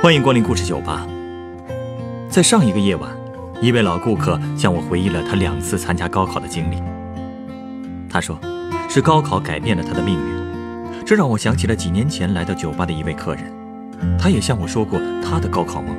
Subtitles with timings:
[0.00, 1.04] 欢迎光临故事酒吧。
[2.30, 3.10] 在上一个夜晚，
[3.60, 6.80] 一位老顾客向我回忆了他两次参加高考的经历。
[8.08, 8.38] 他说，
[8.88, 13.42] 是高考改变了他的命运，这让我想起了几年前来到酒吧的一位客人，
[14.16, 15.96] 他也向我说过他的高考梦。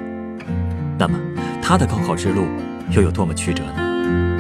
[0.98, 1.20] 那么，
[1.62, 2.46] 他的高考之路
[2.92, 4.39] 又有多么曲折呢？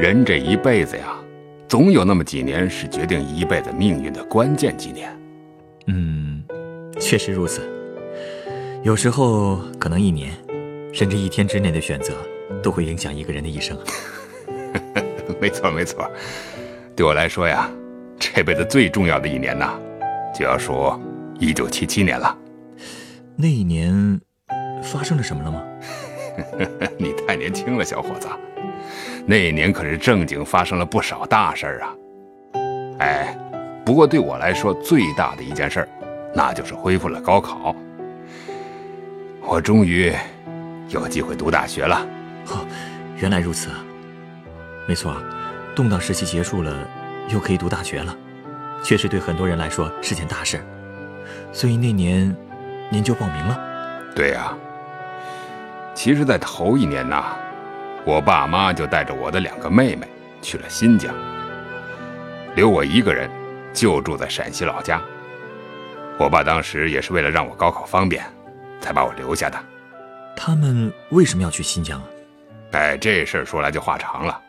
[0.00, 1.14] 人这一辈子呀，
[1.68, 5.14] 总有那么几年是决定一辈子命运的关键几年。
[5.88, 6.42] 嗯，
[6.98, 7.60] 确实如此。
[8.82, 10.32] 有时候可能一年，
[10.90, 12.14] 甚至一天之内的选择，
[12.62, 13.76] 都会影响一个人的一生。
[15.38, 16.10] 没错，没错。
[16.96, 17.70] 对我来说呀，
[18.18, 19.78] 这辈子最重要的一年呐，
[20.34, 20.98] 就要数
[21.38, 22.34] 一九七七年了。
[23.36, 24.18] 那一年
[24.82, 25.62] 发生了什么了吗？
[26.96, 28.26] 你太年轻了，小伙子。
[29.30, 31.94] 那一年可是正经发生了不少大事儿啊。
[32.98, 33.38] 哎，
[33.84, 35.88] 不过对我来说最大的一件事儿，
[36.34, 37.72] 那就是恢复了高考。
[39.40, 40.12] 我终于
[40.88, 42.04] 有机会读大学了。
[42.48, 42.66] 哦，
[43.18, 43.76] 原来如此啊。
[44.88, 45.14] 没错，
[45.76, 46.74] 动荡时期结束了，
[47.28, 48.12] 又可以读大学了，
[48.82, 50.60] 确实对很多人来说是件大事。
[51.52, 52.34] 所以那年，
[52.90, 53.56] 您就报名了？
[54.12, 54.52] 对呀。
[55.94, 57.36] 其实，在头一年呐，
[58.10, 60.04] 我爸妈就带着我的两个妹妹
[60.42, 61.14] 去了新疆，
[62.56, 63.30] 留我一个人
[63.72, 65.00] 就住在陕西老家。
[66.18, 68.24] 我爸当时也是为了让我高考方便，
[68.80, 69.64] 才把我留下的。
[70.36, 72.08] 他们为什么要去新疆啊？
[72.72, 74.42] 哎，这事儿说来就话长了。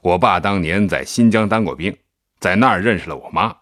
[0.00, 1.94] 我爸当年在新疆当过兵，
[2.40, 3.54] 在那儿认识了我妈。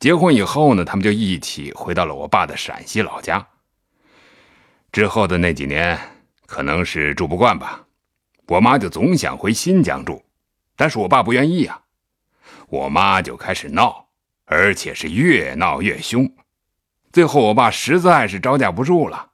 [0.00, 3.46] 结婚以后呢，他们就一起回到了我爸的陕西老家。
[4.90, 5.96] 之后的那几年，
[6.46, 7.80] 可能是住不惯吧，
[8.50, 10.24] 我妈就总想回新疆住，
[10.74, 11.82] 但是我爸不愿意啊。
[12.66, 14.08] 我妈就开始闹，
[14.44, 16.28] 而且是越闹越凶。
[17.12, 19.30] 最后，我爸实在是招架不住了，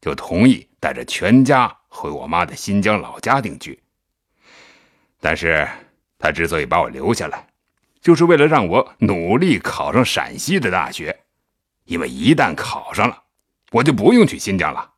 [0.00, 3.80] 就同意带着全家回我妈的新疆老家定居。
[5.20, 5.68] 但是，
[6.18, 7.46] 他之所以把我留下来，
[8.00, 11.16] 就是为了让我努力考上陕西的大学，
[11.84, 13.22] 因为一旦考上了，
[13.70, 14.94] 我就不用去新疆了。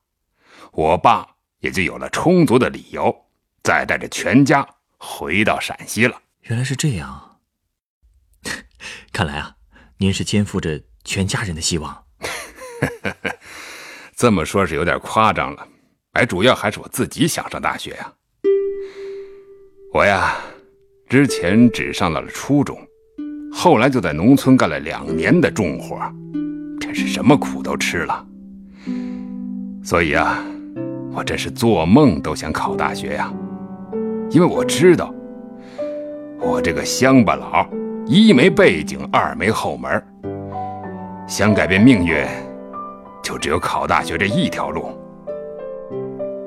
[0.73, 3.27] 我爸也就有了充足的理由，
[3.69, 6.19] 再带着全家回到陕西了。
[6.45, 7.37] 原来是这样，
[9.13, 9.55] 看来啊，
[9.99, 12.05] 您是肩负着全家人的希望。
[14.17, 15.69] 这么说，是有点夸张了。
[16.13, 18.11] 哎，主要还是我自己想上大学呀。
[19.93, 20.39] 我呀，
[21.11, 22.75] 之前只上到了初中，
[23.53, 26.11] 后来就在农村干了两年的重活，
[26.81, 28.27] 真是什么苦都吃了。
[29.85, 30.43] 所以啊。
[31.11, 33.33] 我真是做梦都想考大学呀，
[34.31, 35.13] 因为我知道，
[36.39, 37.67] 我这个乡巴佬，
[38.07, 40.03] 一没背景，二没后门，
[41.27, 42.27] 想改变命运，
[43.23, 44.91] 就只有考大学这一条路。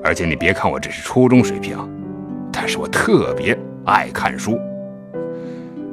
[0.03, 1.77] 而且你别看我只是初中水平，
[2.51, 4.59] 但是我特别爱看书。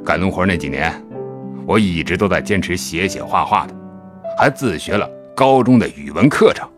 [0.05, 0.93] 干农活那几年，
[1.65, 3.73] 我一直都在坚持写写画画的，
[4.37, 6.69] 还自学了高中的语文课程，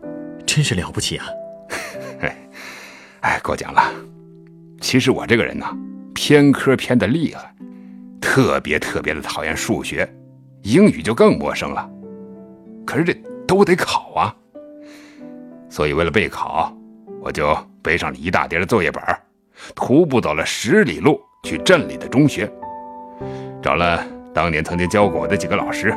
[0.46, 1.26] 真是了不起啊！
[3.20, 3.82] 哎，过奖了。
[4.82, 5.64] 其实我这个人呢，
[6.12, 7.54] 偏科偏的厉害，
[8.20, 10.06] 特别特别的讨厌数学，
[10.62, 11.88] 英语就更陌生了。
[12.84, 13.14] 可是这
[13.46, 14.34] 都得考啊，
[15.70, 16.76] 所以为了备考，
[17.22, 19.00] 我就背上了一大叠的作业本，
[19.74, 22.52] 徒步走了十里路去镇里的中学，
[23.62, 24.04] 找了
[24.34, 25.94] 当年曾经教过我的几个老师，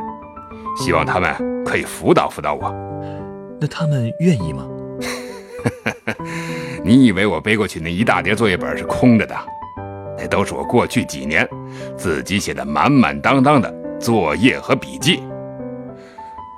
[0.77, 1.33] 希望他们
[1.65, 2.71] 可以辅导辅导我。
[3.59, 4.67] 那他们愿意吗？
[6.85, 9.35] 你以为我背过去那一大叠作业本是空着的？
[10.19, 11.49] 那都是我过去几年
[11.97, 15.23] 自己写的满满当当的作业和笔记。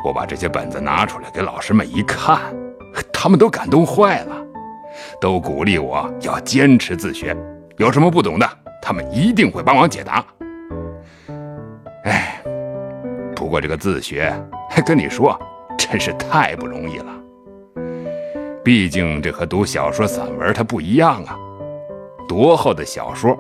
[0.03, 2.41] 我把这些本子拿出来给老师们一看，
[3.13, 4.35] 他们都感动坏了，
[5.21, 7.33] 都鼓励我要坚持自学，
[7.77, 8.45] 有什么不懂的，
[8.81, 10.21] 他们一定会帮忙解答。
[12.03, 12.43] 哎，
[13.33, 14.33] 不过这个自学，
[14.85, 15.39] 跟你说，
[15.77, 17.16] 真是太不容易了。
[18.67, 21.39] 毕竟这和读小说、散文它不一样啊！
[22.27, 23.39] 多厚的小说，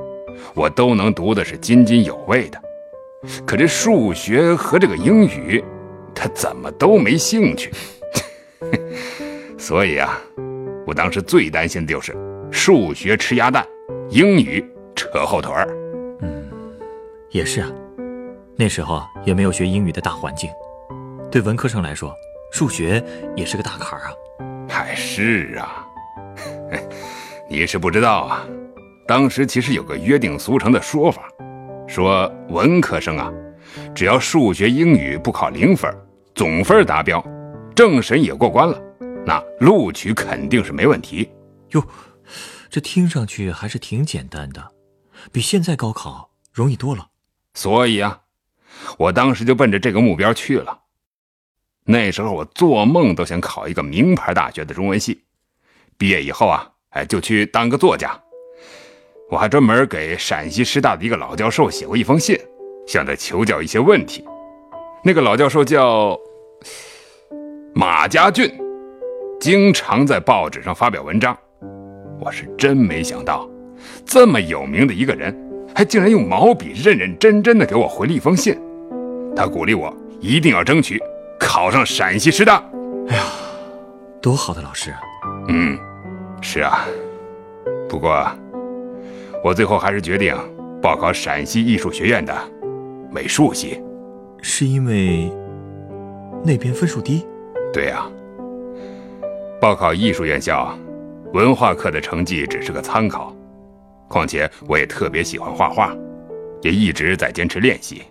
[0.53, 2.57] 我都能读的是津津有味的。
[3.45, 5.61] 可这数学和这个英语，
[6.15, 7.73] 他怎么都没兴趣。
[9.59, 10.17] 所以啊，
[10.85, 12.15] 我当时最担心的就是
[12.49, 13.67] 数学吃鸭蛋，
[14.09, 14.65] 英语
[14.95, 15.67] 扯后腿儿。
[16.21, 16.49] 嗯，
[17.31, 17.69] 也是啊，
[18.55, 20.49] 那时候也没有学英语的大环境，
[21.29, 22.15] 对文科生来说，
[22.49, 23.03] 数学
[23.35, 24.13] 也是个大坎儿啊。
[24.97, 25.85] 还是啊，
[27.47, 28.43] 你是不知道啊，
[29.07, 31.29] 当时其实有个约定俗成的说法，
[31.87, 33.31] 说文科生啊，
[33.93, 35.87] 只要数学、英语不考零分，
[36.33, 37.23] 总分达标，
[37.75, 38.81] 政审也过关了，
[39.23, 41.29] 那录取肯定是没问题。
[41.73, 41.87] 哟，
[42.67, 44.71] 这听上去还是挺简单的，
[45.31, 47.09] 比现在高考容易多了。
[47.53, 48.21] 所以啊，
[48.97, 50.79] 我当时就奔着这个目标去了。
[51.89, 55.21] 那时候我做梦都想考一个名牌大学的中文系，
[55.97, 58.11] 毕业以后啊，哎，就去当个作家。
[59.29, 62.37] 我还专门给陕西师大的一个老教授写过一封信，
[62.85, 64.25] 向他求教一些问题。
[65.01, 66.19] 那个老教授叫
[67.73, 68.51] 马家俊，
[69.39, 71.37] 经常在报纸上发表文章。
[72.19, 73.49] 我是真没想到，
[74.05, 75.33] 这么有名的一个人，
[75.73, 78.59] 还竟然用毛笔认认真真的给我回了一封信。
[79.35, 81.01] 他鼓励我一定要争取
[81.39, 82.63] 考上陕西师大。
[83.07, 83.23] 哎呀，
[84.21, 84.99] 多好的老师啊！
[85.47, 85.77] 嗯，
[86.41, 86.85] 是啊。
[87.87, 88.27] 不过，
[89.43, 90.35] 我最后还是决定
[90.81, 92.35] 报考陕西艺术学院的
[93.11, 93.81] 美术系。
[94.41, 95.31] 是因为
[96.43, 97.25] 那边分数低？
[97.73, 98.05] 对呀。
[99.59, 100.77] 报考艺术院校。
[101.33, 103.35] 文化课的成绩只是个参考，
[104.07, 105.93] 况且我也特别喜欢画画，
[106.61, 108.01] 也一直在坚持练习，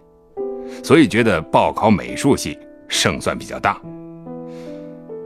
[0.84, 3.80] 所以觉得报考美术系胜算比较大。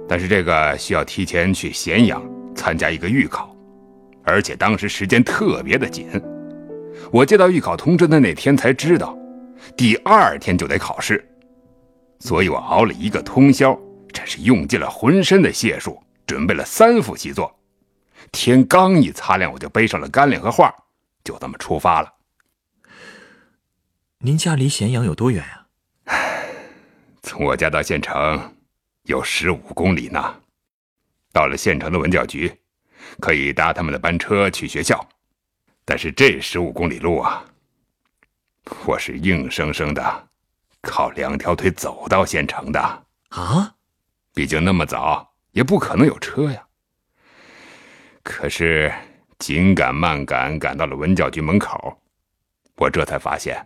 [0.08, 2.22] 但是这个需要提前去咸阳
[2.54, 3.54] 参加一个预考，
[4.24, 6.08] 而且当时时间特别的紧。
[7.12, 9.16] 我接到预考通知的那天才知道，
[9.76, 11.24] 第二天就得考试，
[12.18, 13.78] 所以我熬了一个通宵，
[14.12, 17.54] 真是用尽了浑身的解数，准备了三幅习作。
[18.32, 20.74] 天刚一擦亮，我就背上了干粮和画，
[21.24, 22.12] 就这么出发了。
[24.18, 25.59] 您家离咸阳有多远啊？
[27.30, 28.42] 从我家到县城
[29.04, 30.34] 有十五公里呢。
[31.32, 32.52] 到了县城的文教局，
[33.20, 35.08] 可以搭他们的班车去学校。
[35.84, 37.44] 但是这十五公里路啊，
[38.84, 40.28] 我是硬生生的
[40.82, 42.80] 靠两条腿走到县城的
[43.28, 43.72] 啊。
[44.34, 46.60] 毕竟那么早也不可能有车呀。
[48.24, 48.92] 可是，
[49.38, 51.96] 紧赶慢赶，赶到了文教局门口，
[52.74, 53.64] 我这才发现，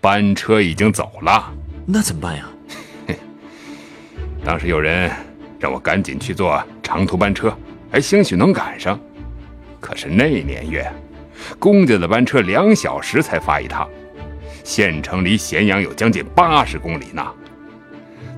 [0.00, 1.54] 班车已经走了。
[1.86, 2.48] 那怎么办呀？
[4.44, 5.10] 当时有人
[5.58, 7.56] 让我赶紧去坐长途班车，
[7.90, 8.98] 还兴许能赶上。
[9.78, 10.90] 可是那年月，
[11.58, 13.88] 公家的班车两小时才发一趟，
[14.64, 17.34] 县城离咸阳有将近八十公里呢。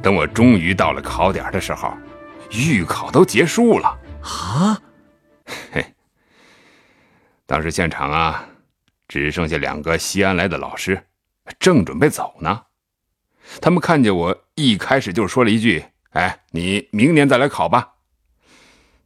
[0.02, 1.94] 等我终于到了考点的时候，
[2.50, 3.98] 预考都结束了。
[4.22, 4.78] 啊！
[5.72, 5.84] 嘿，
[7.46, 8.44] 当时现场啊，
[9.08, 11.00] 只剩下两个西安来的老师，
[11.58, 12.62] 正准备走呢。
[13.60, 17.94] 他们看见我，一开始就说了一句：“哎，你明年再来考吧。”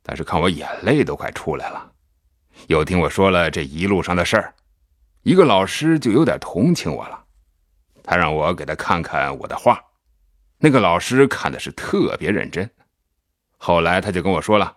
[0.03, 1.93] 但是看我眼泪都快出来了，
[2.69, 4.55] 又听我说了这一路上的事儿，
[5.23, 7.25] 一个老师就有点同情我了，
[8.03, 9.83] 他让我给他看看我的画。
[10.59, 12.71] 那个老师看的是特别认真，
[13.59, 14.77] 后来他就跟我说了。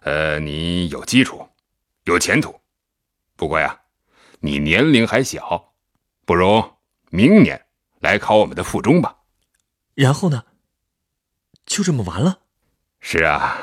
[0.00, 1.48] 呃，你有基础，
[2.04, 2.54] 有前途，
[3.36, 3.80] 不过呀，
[4.40, 5.72] 你年龄还小，
[6.24, 6.62] 不如
[7.10, 7.65] 明年
[8.00, 9.14] 来考我们的附中吧。
[9.94, 10.42] 然后呢？
[11.64, 12.38] 就这么完了？
[13.00, 13.56] 是啊，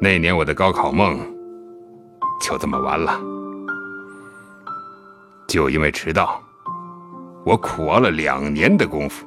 [0.00, 1.18] 那年我的高考梦
[2.40, 3.20] 就这么完了。
[5.48, 6.42] 就因为迟到，
[7.44, 9.26] 我苦熬了两年的功夫，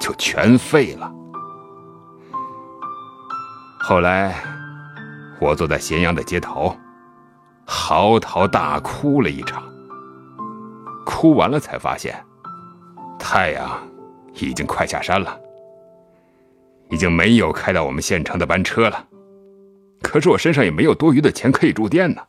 [0.00, 1.12] 就全废了。
[3.80, 4.34] 后来。
[5.40, 6.74] 我坐在咸阳的街头，
[7.66, 9.62] 嚎啕大哭了一场。
[11.04, 12.24] 哭完了才发现，
[13.26, 13.82] 太阳
[14.34, 15.40] 已经快下山了，
[16.90, 19.08] 已经没有开到我们县城的班车了。
[20.02, 22.22] 可是我身上也没有多余的钱可以住店呢。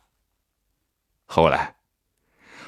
[1.26, 1.76] 后来，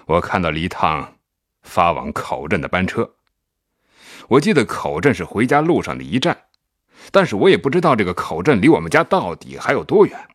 [0.05, 1.17] 我看到了一趟
[1.63, 3.11] 发往口镇的班车。
[4.29, 6.37] 我记得口镇是回家路上的一站，
[7.11, 10.29] 但是我也不知道这个口镇离我们家到底还有多远。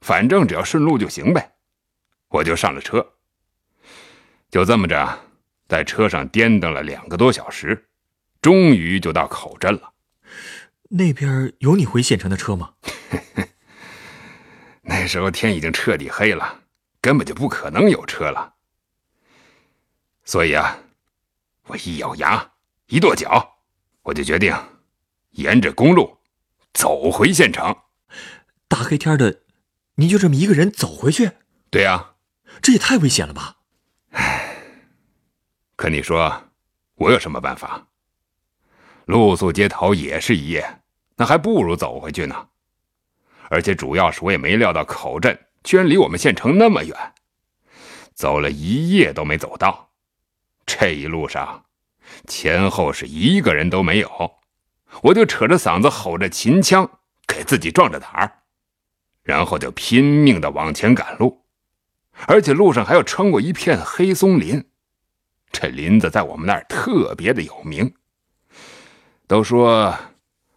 [0.00, 1.52] 反正只要顺路就行呗，
[2.28, 3.06] 我就上了车。
[4.50, 5.16] 就这么着，
[5.70, 7.86] 在车上颠等了两个多小时，
[8.42, 9.92] 终于就到口镇了。
[10.88, 12.74] 那边有你回县城的车吗？
[14.82, 16.62] 那时候天已经彻底黑了，
[17.00, 18.54] 根本就不可能有车了。
[20.24, 20.76] 所以啊，
[21.66, 22.50] 我一咬牙，
[22.88, 23.60] 一跺脚，
[24.02, 24.52] 我就决定
[25.30, 26.18] 沿着公路
[26.74, 27.76] 走回县城。
[28.66, 29.42] 大黑天的。
[29.94, 31.30] 你就这么一个人走回去？
[31.70, 32.14] 对呀，
[32.60, 33.58] 这也太危险了吧！
[34.12, 34.39] 唉，
[35.80, 36.30] 可你说，
[36.96, 37.86] 我有什么办法？
[39.06, 40.82] 露宿街头也是一夜，
[41.16, 42.48] 那还不如走回去呢。
[43.48, 46.94] 而且主要是我也没料到口镇居然离我们县城那么远，
[48.12, 49.88] 走了一夜都没走到。
[50.66, 51.64] 这一路上，
[52.26, 54.10] 前后是一个人都没有，
[55.04, 58.30] 我就扯着嗓子吼着秦腔，给自己壮着胆儿，
[59.22, 61.46] 然后就拼命的往前赶路，
[62.26, 64.69] 而且路上还要穿过一片黑松林。
[65.52, 67.92] 这林子在我们那儿特别的有名，
[69.26, 69.94] 都说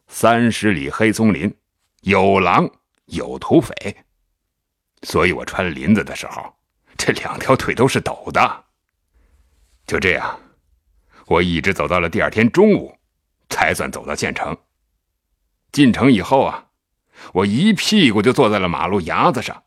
[0.08, 1.54] 三十里黑松林
[2.02, 2.70] 有狼
[3.06, 3.74] 有土匪，
[5.02, 6.56] 所以我穿林子的时候，
[6.98, 8.64] 这两条腿都是抖的。
[9.86, 10.40] 就这样，
[11.26, 12.96] 我一直走到了第二天中午，
[13.50, 14.56] 才算走到县城。
[15.72, 16.68] 进城以后啊，
[17.34, 19.64] 我一屁股就坐在了马路牙子上，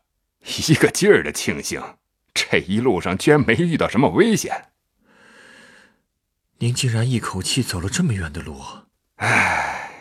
[0.69, 1.83] 一个劲儿的庆幸，
[2.33, 4.66] 这一路上居然没遇到什么危险。
[6.59, 8.59] 您竟然一口气走了这么远的路，
[9.17, 9.91] 唉，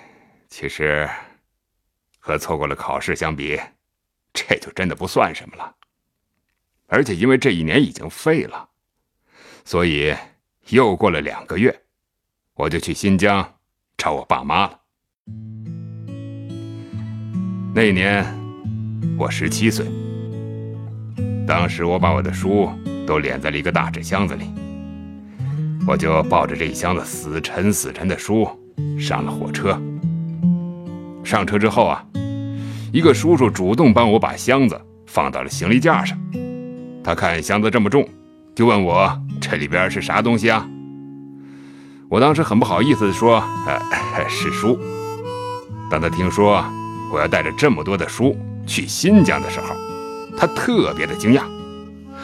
[0.48, 1.06] 其实
[2.18, 3.60] 和错过了考试相比，
[4.32, 5.74] 这就真的不算什么了。
[6.86, 8.70] 而且因为这一年已经废了，
[9.66, 10.16] 所以
[10.68, 11.78] 又过了两个月，
[12.54, 13.58] 我就去新疆
[13.98, 14.80] 找我爸妈了。
[17.74, 18.24] 那年
[19.18, 19.86] 我十七岁，
[21.46, 22.70] 当时我把我的书
[23.06, 24.50] 都敛在了一个大纸箱子里。
[25.86, 28.48] 我就抱着这一箱子死沉死沉的书
[28.98, 29.80] 上了火车。
[31.22, 32.04] 上车之后啊，
[32.92, 36.18] 一个叔叔主动帮我把箱子放到了行李架上。
[37.04, 38.08] 他看箱子这么重，
[38.54, 39.08] 就问我
[39.40, 40.68] 这里边是啥东西啊？
[42.08, 44.76] 我当时很不好意思地说：“呃，是书。”
[45.88, 46.64] 当他听说
[47.12, 49.74] 我要带着这么多的书去新疆的时候，
[50.36, 51.42] 他特别的惊讶，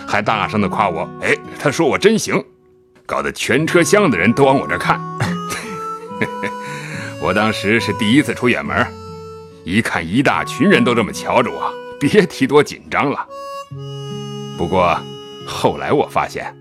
[0.05, 2.43] 还大声的夸我：“哎，他说我真行。”
[3.13, 4.99] 搞得全车厢的人都往我这看，
[7.21, 8.87] 我当时是第一次出远门，
[9.65, 13.27] 一看一大群人都这么瞧着我，别提多紧张了。
[14.57, 14.99] 不过
[15.47, 16.57] 后来我发现，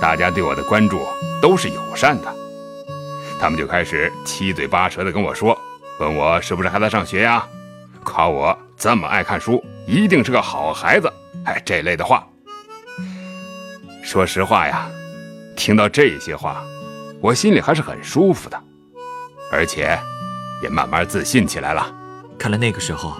[0.00, 1.06] 大家对我的关注
[1.42, 2.34] 都是友善的，
[3.38, 5.54] 他们就开始七嘴八舌的跟我说，
[6.00, 7.46] 问我是不是还在上学呀，
[8.04, 11.12] 夸我这么爱看书，一定是个好孩子，
[11.44, 12.26] 哎，这类的话。
[14.02, 14.88] 说实话呀。
[15.56, 16.62] 听到这些话，
[17.20, 18.60] 我心里还是很舒服的，
[19.52, 19.98] 而且
[20.62, 21.94] 也慢慢自信起来了。
[22.38, 23.16] 看来那个时候，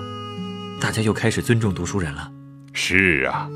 [0.81, 2.29] 大家又开始尊重读书人了。
[2.73, 3.49] 是啊，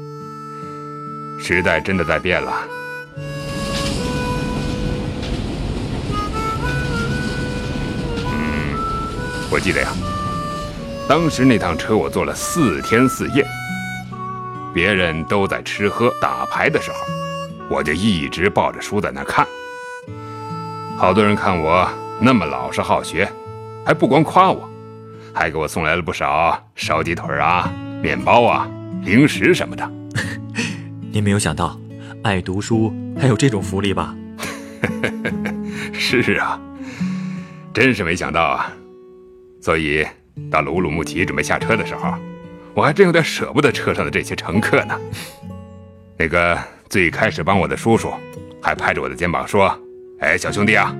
[1.40, 2.52] 时代真的在变了。
[8.30, 8.78] 嗯，
[9.50, 9.88] 我记得呀，
[11.08, 13.44] 当时那趟车我坐了四天四夜，
[14.72, 16.98] 别人都在吃喝打牌的时候。
[17.68, 19.46] 我就一直抱着书在那看，
[20.96, 21.88] 好多人看我
[22.20, 23.28] 那么老实好学，
[23.84, 24.68] 还不光夸我，
[25.34, 27.68] 还给我送来了不少烧鸡腿啊、
[28.00, 28.70] 面包啊、
[29.02, 29.90] 零食什么的。
[31.10, 31.76] 您没有想到，
[32.22, 34.14] 爱读书还有这种福利吧？
[35.92, 36.60] 是啊，
[37.74, 38.72] 真是没想到啊！
[39.60, 40.06] 所以
[40.50, 42.14] 到了乌鲁木齐准备下车的时候，
[42.74, 44.96] 我还真有点舍不得车上的这些乘客呢。
[46.16, 46.56] 那个。
[46.88, 48.12] 最开始帮我的叔叔，
[48.62, 49.76] 还拍着我的肩膀说
[50.20, 50.94] ：“哎，小兄弟啊，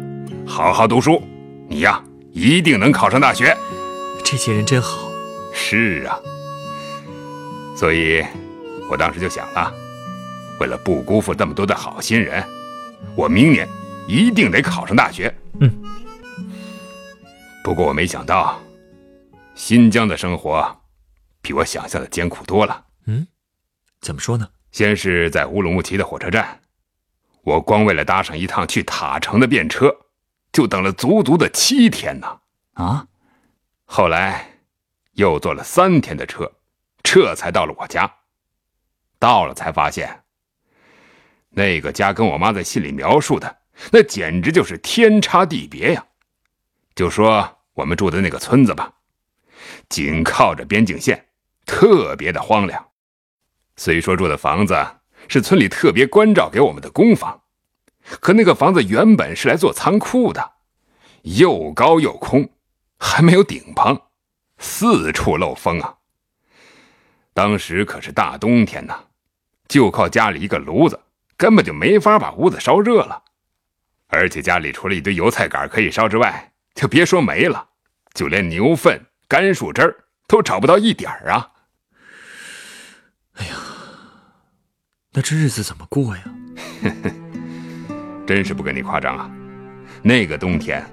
[0.47, 1.23] 好好读书，
[1.69, 2.03] 你呀
[2.33, 3.57] 一定能考上大学。”
[4.25, 5.11] 这些人真好。
[5.53, 6.19] 是啊，
[7.77, 8.25] 所以，
[8.91, 9.73] 我当时就想了，
[10.61, 12.45] 为了不辜负这么多的好心人，
[13.15, 13.69] 我明年
[14.09, 15.35] 一定得考上大学。
[15.61, 15.71] 嗯。
[17.63, 18.61] 不过我没想到，
[19.55, 20.81] 新疆的生活
[21.41, 22.85] 比我想象的艰苦多了。
[23.07, 23.27] 嗯，
[24.01, 24.49] 怎么说呢？
[24.77, 26.61] 先是在乌鲁木齐的火车站，
[27.41, 29.91] 我光为了搭上一趟去塔城的便车，
[30.53, 32.41] 就等了足足的七天呢。
[32.75, 33.07] 啊！
[33.87, 34.47] 后来
[35.13, 36.53] 又坐了三天的车，
[37.03, 38.17] 这才到了我家。
[39.19, 40.25] 到了才发现，
[41.49, 43.57] 那个家跟我妈在信里描述的，
[43.91, 46.05] 那简直就是天差地别呀。
[46.95, 48.93] 就说我们住的那个村子吧，
[49.89, 51.29] 紧靠着边境线，
[51.65, 52.87] 特别的荒凉。
[53.77, 54.75] 虽说住的房子
[55.29, 57.43] 是村里特别关照给我们的公房，
[58.21, 60.53] 可那个房子原本是来做仓库的，
[61.23, 62.49] 又高又空，
[62.99, 64.01] 还没有顶棚，
[64.59, 65.95] 四处漏风啊。
[67.35, 68.95] 当时可是大冬天呢，
[69.69, 70.99] 就靠家里一个炉子，
[71.37, 73.23] 根本就没法把屋子烧热了。
[74.09, 77.69] 而且家里除了一堆油菜杆可以烧之外，就别说煤了，
[78.15, 79.95] 就连牛粪、干树枝
[80.27, 81.51] 都找不到一点儿啊。
[83.37, 83.55] 哎呀，
[85.13, 86.23] 那这日子怎么过呀？
[88.27, 89.31] 真是不跟你夸张啊！
[90.03, 90.85] 那个冬天，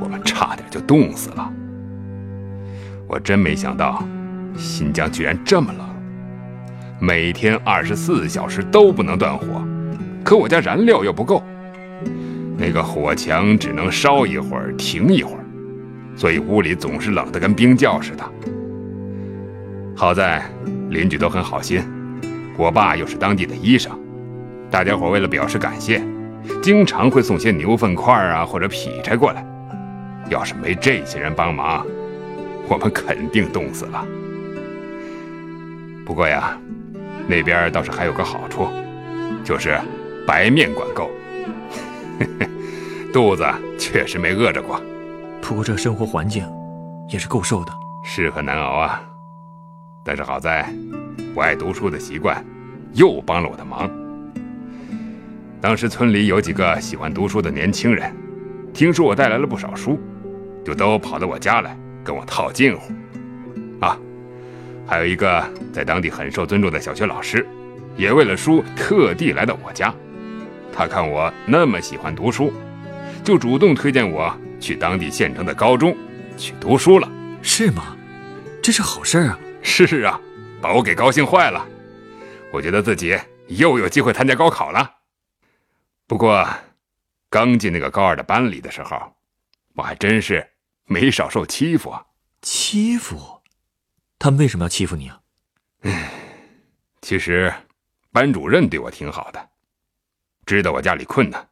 [0.00, 1.52] 我们差点就冻死了。
[3.06, 4.04] 我真没想到，
[4.56, 5.88] 新疆居然这么冷，
[7.00, 9.64] 每天二十四小时都不能断火，
[10.24, 11.42] 可我家燃料又不够，
[12.56, 15.44] 那个火墙只能烧一会儿停一会儿，
[16.16, 18.32] 所以屋里总是冷得跟冰窖似的。
[19.96, 20.42] 好在
[20.90, 21.82] 邻居都很好心，
[22.58, 23.96] 我爸又是当地的医生，
[24.68, 26.02] 大家伙为了表示感谢，
[26.60, 29.46] 经常会送些牛粪块啊或者劈柴过来。
[30.28, 31.86] 要是没这些人帮忙，
[32.68, 34.04] 我们肯定冻死了。
[36.04, 36.58] 不过呀，
[37.28, 38.68] 那边倒是还有个好处，
[39.44, 39.78] 就是
[40.26, 41.08] 白面管够，
[43.12, 43.44] 肚子
[43.78, 44.80] 确实没饿着过。
[45.40, 46.44] 不过这生活环境
[47.08, 47.72] 也是够受的，
[48.04, 49.00] 是很难熬啊。
[50.10, 50.68] 但是好在，
[51.36, 52.44] 我爱读书的习惯
[52.94, 53.88] 又帮了我的忙。
[55.60, 58.12] 当时村里有几个喜欢读书的年轻人，
[58.74, 60.00] 听说我带来了不少书，
[60.64, 62.92] 就都跑到我家来跟我套近乎。
[63.78, 63.96] 啊，
[64.84, 67.46] 还有一个在当地很受尊重的小学老师，
[67.96, 69.94] 也为了书特地来到我家。
[70.72, 72.52] 他看我那么喜欢读书，
[73.22, 75.96] 就主动推荐我去当地县城的高中
[76.36, 77.08] 去读书了。
[77.42, 77.96] 是吗？
[78.60, 79.38] 这是好事啊！
[79.62, 80.20] 是啊，
[80.60, 81.66] 把我给高兴坏了。
[82.52, 84.96] 我觉得自己又有机会参加高考了。
[86.06, 86.48] 不过，
[87.28, 89.14] 刚进那个高二的班里的时候，
[89.74, 90.46] 我还真是
[90.86, 92.04] 没少受欺负啊。
[92.42, 93.40] 欺负？
[94.18, 95.20] 他们为什么要欺负你啊？
[95.82, 96.10] 唉，
[97.00, 97.52] 其实
[98.12, 99.48] 班主任对我挺好的，
[100.44, 101.48] 知道我家里困难，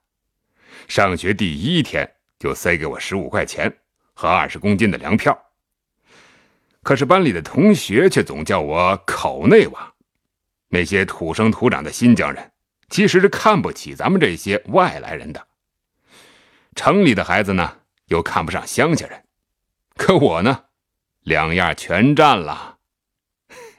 [0.88, 3.72] 上学第一天就塞给我十五块钱
[4.12, 5.38] 和二十公斤的粮票。
[6.88, 9.92] 可是班里的同学却总叫我口内娃，
[10.68, 12.50] 那些土生土长的新疆人
[12.88, 15.48] 其实是看不起咱们这些外来人的。
[16.74, 19.22] 城里的孩子呢，又看不上乡下人，
[19.98, 20.64] 可我呢，
[21.24, 22.78] 两样全占了。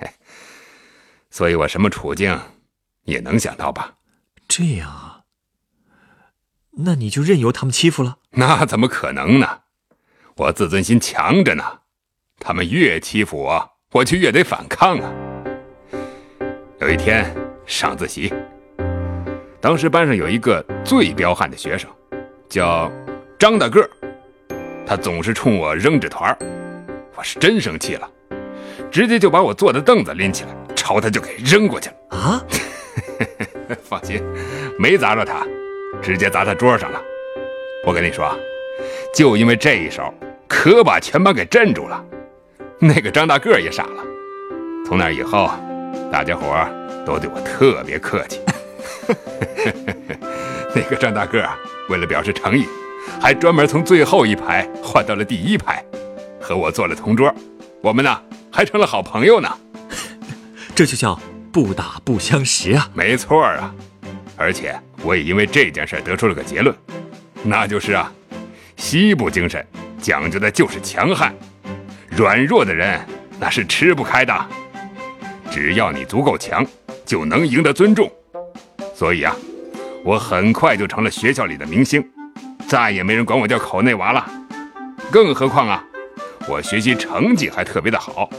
[1.32, 2.40] 所以我什么处境，
[3.06, 3.96] 也能想到吧？
[4.48, 5.24] 这样啊，
[6.74, 8.20] 那你就任由他们欺负了？
[8.30, 9.62] 那怎么可能呢？
[10.36, 11.80] 我自尊心强着呢。
[12.40, 15.12] 他们越欺负我，我就越得反抗啊！
[16.80, 17.26] 有一天
[17.66, 18.34] 上自习，
[19.60, 21.90] 当时班上有一个最彪悍的学生，
[22.48, 22.90] 叫
[23.38, 23.90] 张大个儿，
[24.88, 26.36] 他总是冲我扔纸团
[27.16, 28.10] 我是真生气了，
[28.90, 32.18] 直接就把我坐的凳子拎起来，朝他就给扔过去了。
[32.18, 32.44] 啊！
[33.84, 34.24] 放心，
[34.80, 35.46] 没砸着他，
[36.02, 37.02] 直接砸他桌上了。
[37.86, 38.34] 我跟你说，
[39.14, 40.14] 就因为这一手，
[40.48, 42.04] 可把全班给镇住了。
[42.82, 44.04] 那个张大个也傻了。
[44.86, 45.52] 从那以后，
[46.10, 46.66] 大家伙
[47.06, 48.40] 都对我特别客气。
[50.74, 51.46] 那个张大个
[51.90, 52.66] 为了表示诚意，
[53.20, 55.84] 还专门从最后一排换到了第一排，
[56.40, 57.34] 和我做了同桌。
[57.82, 58.18] 我们呢，
[58.50, 59.50] 还成了好朋友呢。
[60.74, 61.20] 这就叫
[61.52, 62.90] 不打不相识啊！
[62.94, 63.76] 没错啊，
[64.38, 66.74] 而且我也因为这件事得出了个结论，
[67.44, 68.10] 那就是啊，
[68.78, 69.66] 西部精神
[70.02, 71.36] 讲究的就是强悍。
[72.20, 73.00] 软弱的人
[73.40, 74.46] 那是吃不开的，
[75.50, 76.66] 只要你足够强，
[77.06, 78.12] 就能赢得尊重。
[78.94, 79.34] 所以啊，
[80.04, 82.06] 我很快就成了学校里的明星，
[82.68, 84.30] 再也没人管我叫口内娃了。
[85.10, 85.82] 更何况啊，
[86.46, 88.30] 我学习成绩还特别的好，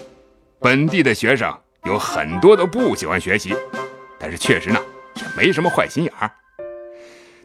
[0.59, 1.51] 本地的学生
[1.85, 3.57] 有很多都不喜欢学习，
[4.19, 4.79] 但是确实呢
[5.15, 6.31] 也没什么坏心眼儿。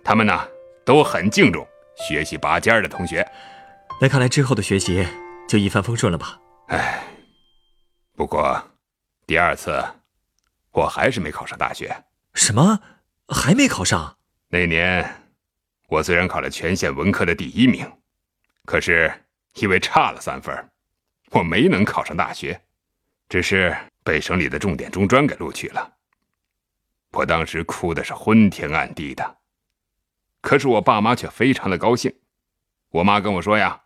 [0.04, 0.38] 他们呢
[0.84, 3.26] 都很敬重学习拔尖儿的同学。
[4.02, 5.08] 那看来之后的学习。
[5.48, 6.40] 就一帆风顺了吧？
[6.68, 7.04] 哎，
[8.16, 8.62] 不过
[9.28, 9.84] 第二次
[10.72, 11.96] 我还是没考上大学。
[12.34, 12.80] 什么？
[13.30, 14.18] 还没考上？
[14.48, 15.08] 那年
[15.88, 17.90] 我虽然考了全县文科的第一名，
[18.66, 19.14] 可是
[19.54, 20.54] 因为差了三分，
[21.32, 22.60] 我没能考上大学，
[23.30, 25.94] 只是被省里的重点中专给录取了。
[27.12, 29.38] 我当时哭的是昏天暗地的，
[30.42, 32.14] 可是我爸妈却非常的高兴。
[32.90, 33.84] 我妈跟我说呀。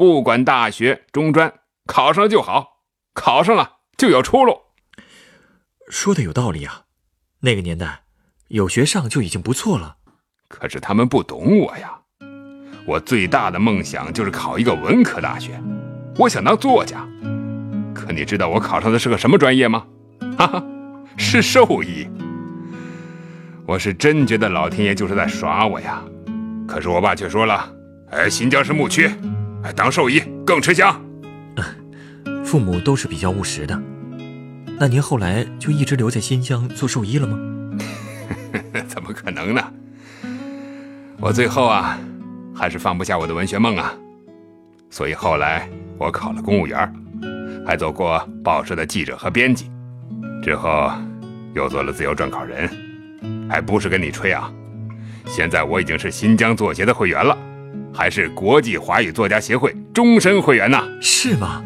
[0.00, 1.52] 不管大学、中专，
[1.84, 2.66] 考上了就好，
[3.12, 4.58] 考上了就有出路。
[5.90, 6.84] 说的有道理啊！
[7.40, 8.04] 那个年代，
[8.48, 9.98] 有学上就已经不错了。
[10.48, 12.00] 可是他们不懂我呀。
[12.86, 15.60] 我最大的梦想就是考一个文科大学，
[16.16, 17.06] 我想当作家。
[17.94, 19.86] 可你知道我考上的是个什么专业吗？
[20.38, 20.64] 哈哈，
[21.18, 22.08] 是兽医。
[23.66, 26.02] 我是真觉得老天爷就是在耍我呀。
[26.66, 27.70] 可是我爸却说了
[28.12, 29.10] ：“哎，新疆是牧区。”
[29.62, 31.00] 哎，当兽医更吃香。
[32.44, 33.80] 父母都是比较务实的。
[34.78, 37.38] 那您后来就一直留在新疆做兽医了吗？
[38.88, 39.62] 怎么可能呢？
[41.20, 41.98] 我最后啊，
[42.54, 43.94] 还是放不下我的文学梦啊，
[44.88, 45.68] 所以后来
[45.98, 46.92] 我考了公务员，
[47.66, 49.70] 还做过报社的记者和编辑，
[50.42, 50.90] 之后
[51.54, 52.68] 又做了自由撰稿人。
[53.48, 54.50] 还不是跟你吹啊！
[55.26, 57.36] 现在我已经是新疆作协的会员了，
[57.92, 60.82] 还是国际华语作家协会终身会员呢。
[61.00, 61.64] 是吗？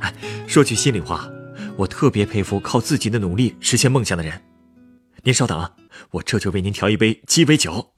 [0.00, 0.12] 哎，
[0.46, 1.28] 说句心里话，
[1.76, 4.32] 我特别佩服靠自己的努力实现梦想的人。
[5.22, 5.70] 您稍等啊，
[6.10, 7.92] 我这就为您调一杯鸡尾酒。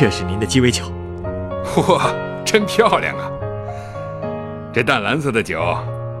[0.00, 0.84] 这是您的鸡尾酒，
[1.76, 2.10] 哇，
[2.42, 3.30] 真漂亮啊！
[4.72, 5.76] 这淡蓝色的酒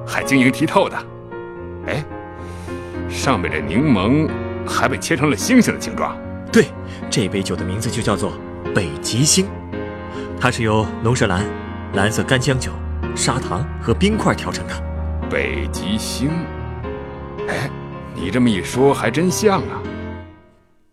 [0.06, 0.98] 还晶莹剔透的，
[1.86, 2.04] 哎，
[3.08, 4.28] 上面这柠檬
[4.68, 6.14] 还被切成了星星的形状。
[6.52, 6.66] 对，
[7.08, 8.34] 这杯酒的名字就叫做
[8.74, 9.46] 北极星，
[10.38, 11.42] 它是由龙舌兰、
[11.94, 12.72] 蓝色干香酒、
[13.16, 14.74] 砂糖和冰块调成的。
[15.30, 16.28] 北极星，
[17.48, 17.70] 哎，
[18.14, 19.80] 你这么一说还真像啊，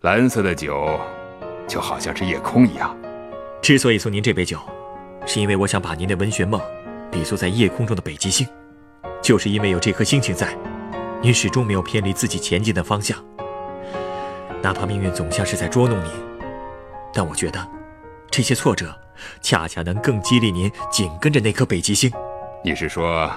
[0.04, 0.98] 蓝色的酒。
[1.68, 2.96] 就好像是夜空一样。
[3.62, 4.60] 之所以送您这杯酒，
[5.26, 6.62] 是因为我想把您的文学梦
[7.12, 8.48] 比作在夜空中的北极星。
[9.22, 10.56] 就是因为有这颗星星在，
[11.22, 13.18] 您始终没有偏离自己前进的方向。
[14.62, 16.12] 哪怕命运总像是在捉弄您，
[17.14, 17.68] 但我觉得
[18.32, 18.96] 这些挫折
[19.42, 22.12] 恰恰能更激励您紧跟着那颗北极星。
[22.64, 23.30] 你是说，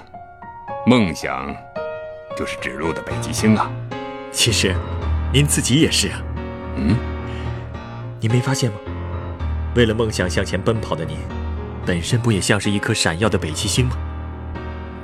[0.87, 1.53] 梦想
[2.37, 3.71] 就是指路的北极星啊？
[4.31, 4.77] 其实，
[5.33, 6.23] 您自己也是啊。
[6.77, 7.10] 嗯。
[8.20, 8.78] 您没发现吗？
[9.74, 11.16] 为了梦想向前奔跑的您，
[11.87, 13.96] 本身不也像是一颗闪耀的北极星吗？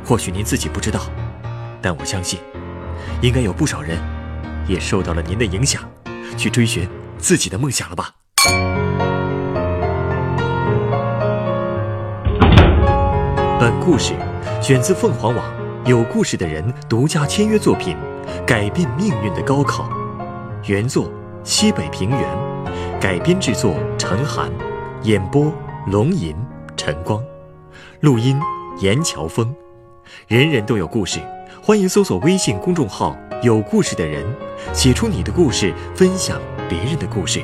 [0.05, 1.01] 或许您自己不知道，
[1.81, 2.39] 但我相信，
[3.23, 3.99] 应该有不少人
[4.69, 5.83] 也受到了您的影响，
[6.37, 8.11] 去追寻自己的梦想了吧。
[13.59, 14.13] 本故事
[14.61, 15.43] 选自凤凰网
[15.87, 17.97] 有故事的人独家签约作品
[18.45, 19.85] 《改变命运的高考》，
[20.69, 21.11] 原作
[21.45, 22.46] 西北平原。
[23.07, 24.51] 改编制作陈寒，
[25.05, 25.55] 演播
[25.87, 26.35] 龙吟、
[26.77, 27.23] 晨光，
[28.01, 28.37] 录音
[28.81, 29.55] 严乔峰。
[30.27, 31.21] 人人都有故事，
[31.63, 34.27] 欢迎搜索微信公众号“有故事的人”，
[34.75, 37.41] 写出你的故事，分享别人的故事。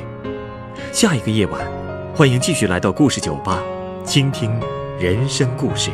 [0.91, 1.65] 下一个夜晚，
[2.13, 3.63] 欢迎继续来到故事酒吧，
[4.03, 4.51] 倾听
[4.99, 5.91] 人生故事。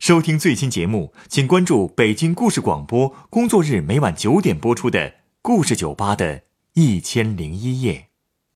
[0.00, 4.98] 收听最新节目，请关注北京故事广播，工作日每晚九点播出的
[5.40, 6.42] 《故事酒吧》的
[6.74, 8.09] 一千零一夜。